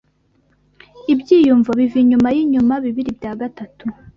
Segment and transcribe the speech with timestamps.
[1.13, 3.85] Ibyiyumvo biva inyuma yinyuma bibiri bya gatatu